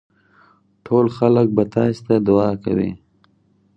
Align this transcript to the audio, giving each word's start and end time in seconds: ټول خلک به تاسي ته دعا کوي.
ټول 0.85 1.05
خلک 1.17 1.47
به 1.55 1.63
تاسي 1.73 2.01
ته 2.07 2.15
دعا 2.27 2.51
کوي. 2.63 2.91